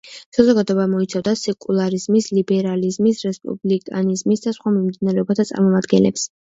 [0.35, 6.29] საზოგადოება მოიცავდა სეკულარიზმის, ლიბერალიზმის, რესპუბლიკანიზმის და სხვა მიმდინარეობათა წარმომადგენლებს.